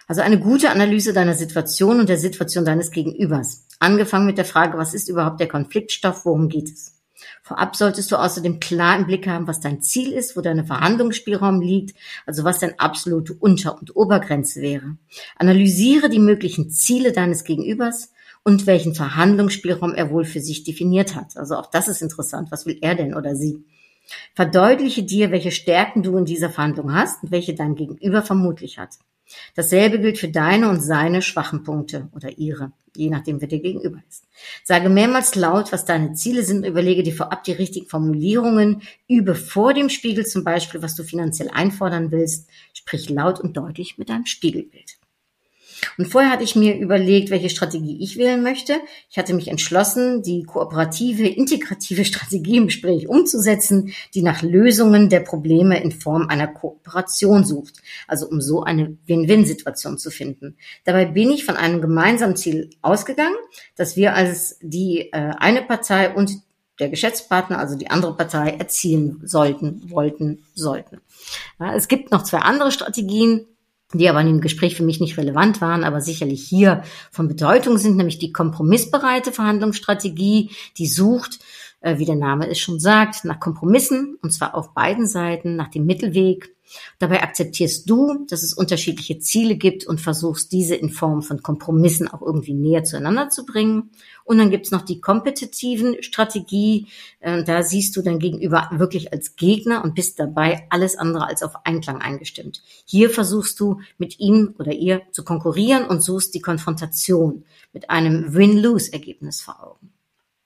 [0.08, 3.66] Also eine gute Analyse deiner Situation und der Situation deines Gegenübers.
[3.78, 6.94] Angefangen mit der Frage, was ist überhaupt der Konfliktstoff, worum geht es?
[7.42, 11.60] Vorab solltest du außerdem klar im Blick haben, was dein Ziel ist, wo dein Verhandlungsspielraum
[11.60, 11.94] liegt,
[12.24, 14.96] also was deine absolute Unter- und Obergrenze wäre.
[15.36, 18.10] Analysiere die möglichen Ziele deines Gegenübers
[18.44, 21.36] und welchen Verhandlungsspielraum er wohl für sich definiert hat.
[21.36, 22.50] Also auch das ist interessant.
[22.50, 23.62] Was will er denn oder sie?
[24.34, 28.96] Verdeutliche dir, welche Stärken du in dieser Verhandlung hast und welche dein Gegenüber vermutlich hat.
[29.54, 33.98] Dasselbe gilt für deine und seine schwachen Punkte oder ihre, je nachdem, wer dir gegenüber
[34.08, 34.24] ist.
[34.64, 39.74] Sage mehrmals laut, was deine Ziele sind, überlege dir vorab die richtigen Formulierungen, übe vor
[39.74, 44.26] dem Spiegel zum Beispiel, was du finanziell einfordern willst, sprich laut und deutlich mit deinem
[44.26, 44.97] Spiegelbild.
[45.96, 48.80] Und vorher hatte ich mir überlegt, welche Strategie ich wählen möchte.
[49.10, 55.20] Ich hatte mich entschlossen, die kooperative, integrative Strategie im Gespräch umzusetzen, die nach Lösungen der
[55.20, 57.74] Probleme in Form einer Kooperation sucht.
[58.06, 60.56] Also um so eine Win-Win-Situation zu finden.
[60.84, 63.36] Dabei bin ich von einem gemeinsamen Ziel ausgegangen,
[63.76, 66.42] dass wir als die äh, eine Partei und
[66.78, 71.00] der Geschäftspartner, also die andere Partei, erzielen sollten, wollten, sollten.
[71.58, 73.46] Ja, es gibt noch zwei andere Strategien,
[73.94, 77.78] die aber in dem Gespräch für mich nicht relevant waren, aber sicherlich hier von Bedeutung
[77.78, 81.38] sind, nämlich die kompromissbereite Verhandlungsstrategie, die sucht,
[81.80, 85.86] wie der Name es schon sagt, nach Kompromissen, und zwar auf beiden Seiten, nach dem
[85.86, 86.54] Mittelweg,
[86.98, 92.08] Dabei akzeptierst du, dass es unterschiedliche Ziele gibt und versuchst, diese in Form von Kompromissen
[92.08, 93.90] auch irgendwie näher zueinander zu bringen.
[94.24, 96.86] Und dann gibt's noch die kompetitiven Strategie.
[97.20, 101.42] Äh, da siehst du dein Gegenüber wirklich als Gegner und bist dabei alles andere als
[101.42, 102.62] auf Einklang eingestimmt.
[102.84, 108.34] Hier versuchst du mit ihm oder ihr zu konkurrieren und suchst die Konfrontation mit einem
[108.34, 109.97] Win-Lose-Ergebnis vor Augen.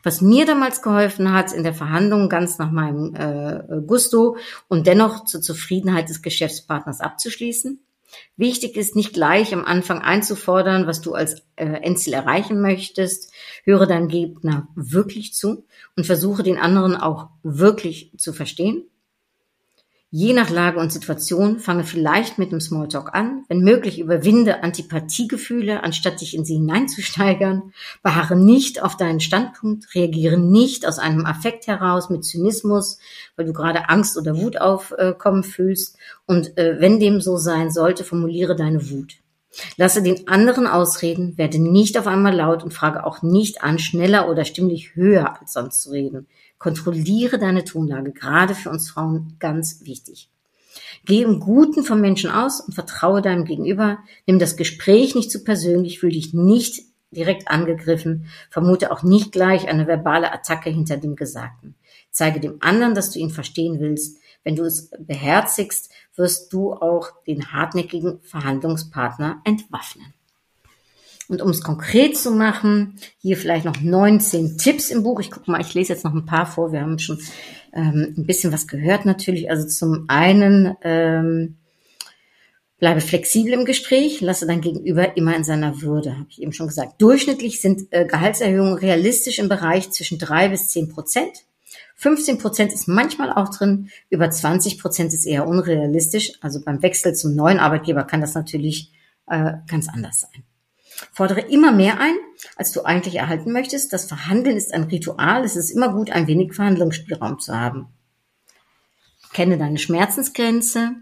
[0.03, 4.37] Was mir damals geholfen hat in der Verhandlung ganz nach meinem äh, Gusto
[4.69, 7.81] und dennoch zur Zufriedenheit des Geschäftspartners abzuschließen.
[8.37, 13.33] Wichtig ist nicht gleich am Anfang einzufordern, was du als äh, Endziel erreichen möchtest.
[13.65, 18.85] Höre deinem Gegner wirklich zu und versuche den anderen auch wirklich zu verstehen.
[20.15, 23.47] Je nach Lage und Situation fange vielleicht mit dem Smalltalk an.
[23.49, 27.73] Wenn möglich, überwinde Antipathiegefühle, anstatt dich in sie hineinzusteigern.
[28.03, 29.95] Beharre nicht auf deinen Standpunkt.
[29.95, 32.99] Reagiere nicht aus einem Affekt heraus mit Zynismus,
[33.37, 35.97] weil du gerade Angst oder Wut aufkommen fühlst.
[36.27, 39.15] Und äh, wenn dem so sein sollte, formuliere deine Wut.
[39.79, 44.29] Lasse den anderen ausreden, werde nicht auf einmal laut und frage auch nicht an, schneller
[44.29, 46.27] oder stimmlich höher als sonst zu reden.
[46.63, 50.31] Kontrolliere deine Tonlage, gerade für uns Frauen ganz wichtig.
[51.05, 53.99] Geh im Guten vom Menschen aus und vertraue deinem Gegenüber.
[54.27, 59.67] Nimm das Gespräch nicht zu persönlich, fühl dich nicht direkt angegriffen, vermute auch nicht gleich
[59.67, 61.75] eine verbale Attacke hinter dem Gesagten.
[62.13, 64.19] Zeige dem anderen, dass du ihn verstehen willst.
[64.45, 70.15] Wenn du es beherzigst, wirst du auch den hartnäckigen Verhandlungspartner entwaffnen.
[71.33, 75.19] Und um es konkret zu machen, hier vielleicht noch 19 Tipps im Buch.
[75.19, 76.73] Ich gucke mal, ich lese jetzt noch ein paar vor.
[76.73, 77.19] Wir haben schon
[77.73, 79.49] ähm, ein bisschen was gehört natürlich.
[79.49, 81.57] Also zum einen ähm,
[82.77, 86.67] bleibe flexibel im Gespräch, lasse dein Gegenüber immer in seiner Würde, habe ich eben schon
[86.67, 87.01] gesagt.
[87.01, 91.47] Durchschnittlich sind äh, Gehaltserhöhungen realistisch im Bereich zwischen drei bis zehn Prozent.
[91.95, 96.35] 15 Prozent ist manchmal auch drin, über 20 Prozent ist eher unrealistisch.
[96.43, 98.93] Also beim Wechsel zum neuen Arbeitgeber kann das natürlich
[99.29, 100.45] äh, ganz anders sein.
[101.13, 102.15] Fordere immer mehr ein,
[102.57, 103.93] als du eigentlich erhalten möchtest.
[103.93, 105.45] Das Verhandeln ist ein Ritual.
[105.45, 107.89] Es ist immer gut, ein wenig Verhandlungsspielraum zu haben.
[109.33, 110.93] Kenne deine Schmerzensgrenze,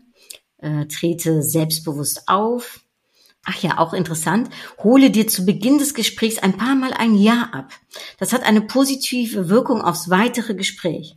[0.58, 2.80] äh, trete selbstbewusst auf,
[3.44, 4.50] Ach ja, auch interessant.
[4.82, 7.72] Hole dir zu Beginn des Gesprächs ein paar Mal ein Ja ab.
[8.18, 11.16] Das hat eine positive Wirkung aufs weitere Gespräch.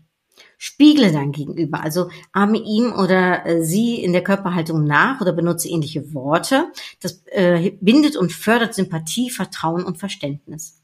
[0.66, 5.68] Spiegle dein Gegenüber, also ahme ihm oder äh, sie in der Körperhaltung nach oder benutze
[5.68, 6.72] ähnliche Worte.
[7.02, 10.80] Das äh, bindet und fördert Sympathie, Vertrauen und Verständnis.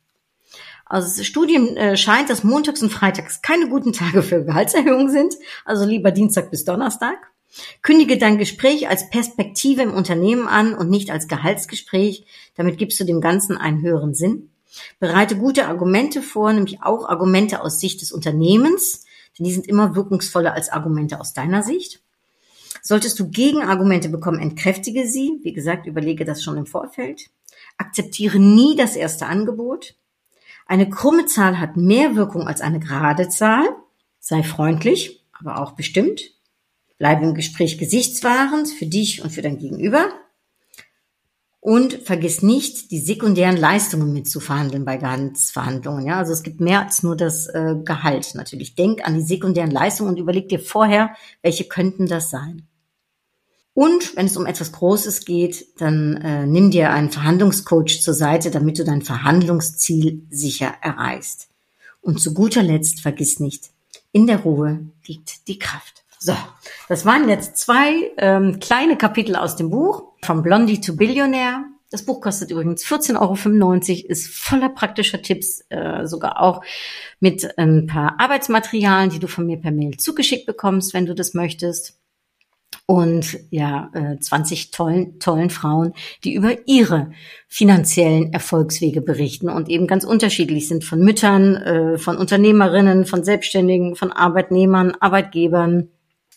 [0.83, 5.85] Also Studien äh, scheint, dass montags und freitags keine guten Tage für Gehaltserhöhungen sind, also
[5.85, 7.15] lieber Dienstag bis Donnerstag.
[7.81, 12.25] Kündige dein Gespräch als Perspektive im Unternehmen an und nicht als Gehaltsgespräch.
[12.57, 14.49] Damit gibst du dem Ganzen einen höheren Sinn.
[14.99, 19.05] Bereite gute Argumente vor, nämlich auch Argumente aus Sicht des Unternehmens,
[19.39, 22.01] denn die sind immer wirkungsvoller als Argumente aus deiner Sicht.
[22.81, 25.39] Solltest du Gegenargumente bekommen, entkräftige sie.
[25.43, 27.29] Wie gesagt, überlege das schon im Vorfeld.
[27.77, 29.95] Akzeptiere nie das erste Angebot.
[30.65, 33.67] Eine krumme Zahl hat mehr Wirkung als eine gerade Zahl.
[34.19, 36.21] Sei freundlich, aber auch bestimmt.
[36.97, 40.09] Bleibe im Gespräch gesichtswahrend für dich und für dein Gegenüber.
[41.61, 46.05] Und vergiss nicht, die sekundären Leistungen mitzuverhandeln bei Gehaltsverhandlungen.
[46.05, 48.33] Ja, also es gibt mehr als nur das äh, Gehalt.
[48.35, 52.65] Natürlich denk an die sekundären Leistungen und überleg dir vorher, welche könnten das sein.
[53.73, 58.51] Und wenn es um etwas Großes geht, dann äh, nimm dir einen Verhandlungscoach zur Seite,
[58.51, 61.49] damit du dein Verhandlungsziel sicher erreichst.
[62.01, 63.71] Und zu guter Letzt vergiss nicht,
[64.11, 66.03] in der Ruhe liegt die Kraft.
[66.19, 66.35] So,
[66.89, 71.65] das waren jetzt zwei ähm, kleine Kapitel aus dem Buch, From Blondie to Billionaire.
[71.91, 76.63] Das Buch kostet übrigens 14,95 Euro, ist voller praktischer Tipps, äh, sogar auch
[77.19, 81.33] mit ein paar Arbeitsmaterialien, die du von mir per Mail zugeschickt bekommst, wenn du das
[81.33, 81.99] möchtest.
[82.85, 87.11] Und ja, äh, 20 tollen, tollen Frauen, die über ihre
[87.47, 93.95] finanziellen Erfolgswege berichten und eben ganz unterschiedlich sind von Müttern, äh, von Unternehmerinnen, von Selbstständigen,
[93.95, 95.89] von Arbeitnehmern, Arbeitgebern,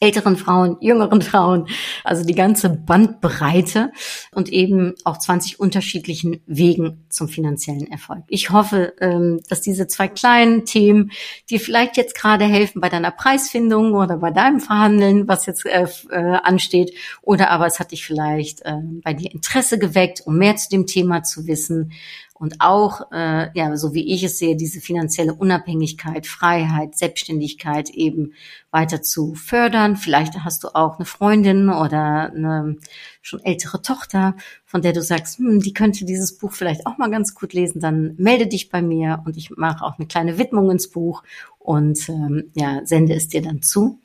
[0.03, 1.69] älteren Frauen, jüngeren Frauen,
[2.03, 3.93] also die ganze Bandbreite
[4.33, 8.25] und eben auch 20 unterschiedlichen Wegen zum finanziellen Erfolg.
[8.27, 11.12] Ich hoffe, ähm, dass diese zwei kleinen Themen
[11.49, 15.87] dir vielleicht jetzt gerade helfen bei deiner Preisfindung oder bei deinem Verhandeln, was jetzt äh,
[16.11, 20.57] äh, ansteht, oder aber es hat dich vielleicht äh, bei dir Interesse geweckt, um mehr
[20.57, 21.93] zu dem Thema zu wissen
[22.42, 28.33] und auch, äh, ja, so wie ich es sehe, diese finanzielle Unabhängigkeit, Freiheit, Selbstständigkeit eben
[28.72, 29.94] weiter zu fördern.
[29.94, 32.78] Vielleicht hast du auch eine Freundin oder eine
[33.20, 37.12] schon ältere Tochter, von der du sagst, hm, die könnte dieses Buch vielleicht auch mal
[37.12, 37.81] ganz gut lesen.
[37.81, 41.22] Dann melde dich bei mir und ich mache auch eine kleine Widmung ins Buch
[41.61, 44.00] und ähm, ja, sende es dir dann zu.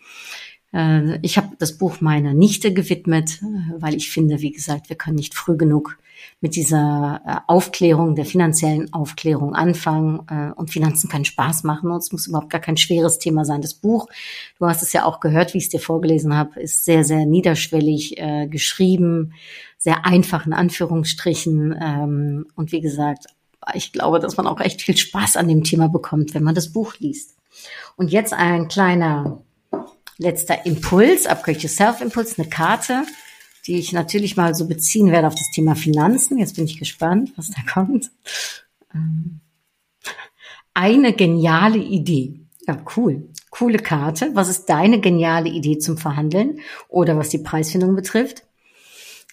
[0.73, 4.95] Äh, ich habe das Buch meiner Nichte gewidmet, äh, weil ich finde, wie gesagt, wir
[4.95, 5.97] können nicht früh genug
[6.41, 10.19] mit dieser äh, Aufklärung, der finanziellen Aufklärung anfangen.
[10.56, 13.62] Und Finanzen können Spaß machen und es muss überhaupt gar kein schweres Thema sein.
[13.62, 14.08] Das Buch,
[14.60, 17.25] du hast es ja auch gehört, wie ich es dir vorgelesen habe, ist sehr, sehr
[17.25, 18.17] niederschwellig
[18.49, 19.34] geschrieben,
[19.77, 21.75] sehr einfach in Anführungsstrichen.
[21.80, 23.25] Ähm, und wie gesagt,
[23.73, 26.71] ich glaube, dass man auch echt viel Spaß an dem Thema bekommt, wenn man das
[26.71, 27.36] Buch liest.
[27.95, 29.41] Und jetzt ein kleiner
[30.17, 33.03] letzter Impuls, Upgrade Yourself Impuls, eine Karte
[33.67, 36.38] die ich natürlich mal so beziehen werde auf das Thema Finanzen.
[36.38, 38.12] Jetzt bin ich gespannt, was da kommt.
[38.93, 39.41] Ähm,
[40.74, 42.39] eine geniale Idee.
[42.65, 43.30] Ja, cool.
[43.49, 44.32] Coole Karte.
[44.34, 48.47] Was ist deine geniale Idee zum Verhandeln oder was die Preisfindung betrifft?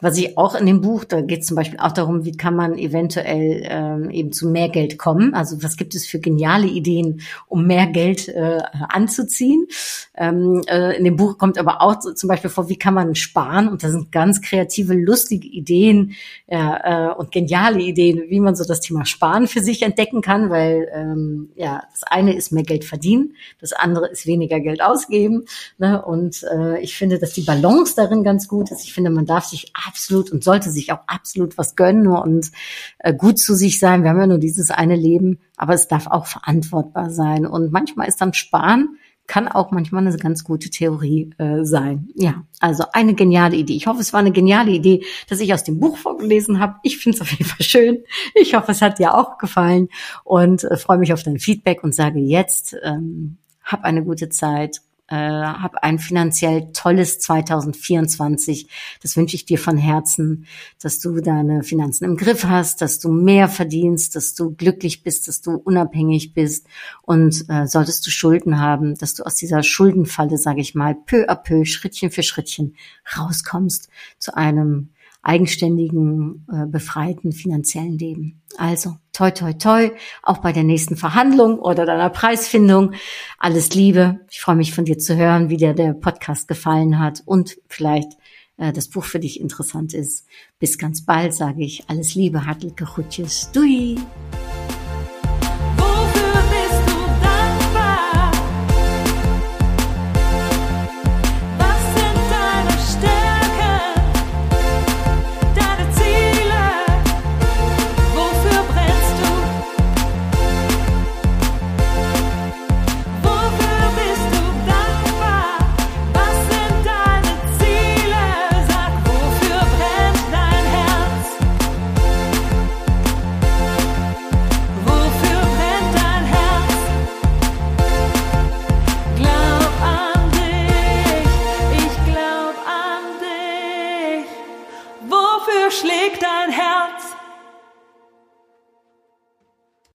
[0.00, 2.56] Was ich auch in dem Buch, da geht es zum Beispiel auch darum, wie kann
[2.56, 5.34] man eventuell ähm, eben zu mehr Geld kommen.
[5.34, 9.68] Also was gibt es für geniale Ideen, um mehr Geld äh, anzuziehen.
[10.16, 13.14] Ähm, äh, in dem Buch kommt aber auch so, zum Beispiel vor, wie kann man
[13.14, 13.68] sparen.
[13.68, 16.14] Und da sind ganz kreative, lustige Ideen
[16.48, 20.50] ja, äh, und geniale Ideen, wie man so das Thema Sparen für sich entdecken kann,
[20.50, 25.44] weil ähm, ja, das eine ist mehr Geld verdienen, das andere ist weniger Geld ausgeben.
[25.78, 26.04] Ne?
[26.04, 28.82] Und äh, ich finde, dass die Balance darin ganz gut ist.
[28.82, 32.50] Ich finde, man darf sich absolut und sollte sich auch absolut was gönnen und
[32.98, 34.02] äh, gut zu sich sein.
[34.02, 37.46] Wir haben ja nur dieses eine Leben, aber es darf auch verantwortbar sein.
[37.46, 42.08] Und manchmal ist dann Sparen kann auch manchmal eine ganz gute Theorie äh, sein.
[42.14, 43.74] Ja, also eine geniale Idee.
[43.74, 46.76] Ich hoffe, es war eine geniale Idee, dass ich aus dem Buch vorgelesen habe.
[46.82, 48.04] Ich finde es auf jeden Fall schön.
[48.34, 49.88] Ich hoffe, es hat dir auch gefallen
[50.24, 54.82] und äh, freue mich auf dein Feedback und sage jetzt, ähm, hab eine gute Zeit
[55.08, 58.68] äh, hab ein finanziell tolles 2024.
[59.02, 60.46] Das wünsche ich dir von Herzen,
[60.80, 65.28] dass du deine Finanzen im Griff hast, dass du mehr verdienst, dass du glücklich bist,
[65.28, 66.66] dass du unabhängig bist
[67.02, 71.28] und äh, solltest du Schulden haben, dass du aus dieser Schuldenfalle, sage ich mal, peu
[71.28, 72.74] à peu, Schrittchen für Schrittchen
[73.16, 74.88] rauskommst zu einem
[75.24, 78.42] eigenständigen, äh, befreiten finanziellen Leben.
[78.56, 79.90] Also toi, toi, toi,
[80.22, 82.92] auch bei der nächsten Verhandlung oder deiner Preisfindung.
[83.38, 84.20] Alles Liebe.
[84.30, 88.12] Ich freue mich von dir zu hören, wie dir der Podcast gefallen hat und vielleicht
[88.58, 90.26] äh, das Buch für dich interessant ist.
[90.58, 91.88] Bis ganz bald, sage ich.
[91.88, 93.50] Alles Liebe, hartliche Chutjes.
[93.52, 93.96] Dui.